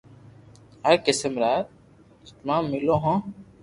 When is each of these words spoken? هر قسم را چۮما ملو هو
هر 0.85 0.95
قسم 1.07 1.33
را 1.43 1.53
چۮما 2.25 2.57
ملو 2.71 2.95
هو 3.03 3.13